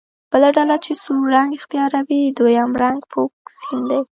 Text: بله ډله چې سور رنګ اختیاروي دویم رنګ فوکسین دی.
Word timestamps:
بله 0.31 0.49
ډله 0.55 0.75
چې 0.85 0.91
سور 1.03 1.23
رنګ 1.35 1.49
اختیاروي 1.57 2.21
دویم 2.37 2.71
رنګ 2.83 2.99
فوکسین 3.11 3.79
دی. 3.89 3.99